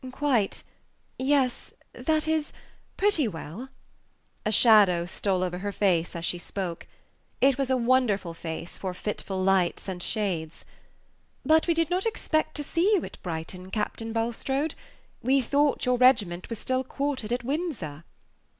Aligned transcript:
"Quite 0.11 0.63
yes, 1.19 1.75
that 1.93 2.27
is 2.27 2.51
pretty 2.97 3.27
well." 3.27 3.69
A 4.43 4.51
shadow 4.51 5.05
stole 5.05 5.43
over 5.43 5.59
her 5.59 5.71
face 5.71 6.15
as 6.15 6.25
she 6.25 6.39
spoke. 6.39 6.87
It 7.39 7.59
was 7.59 7.69
a 7.69 7.77
wonderful 7.77 8.33
face 8.33 8.79
for 8.79 8.95
fitful 8.95 9.39
lights 9.43 9.87
and 9.87 10.01
shades. 10.01 10.65
"But 11.45 11.67
we 11.67 11.75
did 11.75 11.91
not 11.91 12.07
expect 12.07 12.55
to 12.55 12.63
see 12.63 12.95
you 12.95 13.05
at 13.05 13.21
Brighton, 13.21 13.69
Captain 13.69 14.11
Bulstrode; 14.11 14.73
we 15.21 15.39
thought 15.39 15.85
your 15.85 15.97
regiment 15.99 16.49
was 16.49 16.57
still 16.57 16.83
quartered 16.83 17.31
at 17.31 17.43
Windsor." 17.43 18.03